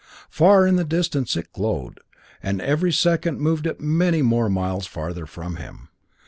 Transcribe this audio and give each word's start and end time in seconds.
Far 0.31 0.65
in 0.65 0.77
the 0.77 0.83
distance 0.83 1.35
it 1.35 1.53
glowed, 1.53 1.99
and 2.41 2.59
every 2.59 2.91
second 2.91 3.39
moved 3.39 3.67
it 3.67 3.79
many 3.79 4.23
more 4.23 4.49
miles 4.49 4.87
farther 4.87 5.27
from 5.27 5.57
him. 5.57 5.89